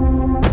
[0.00, 0.49] Música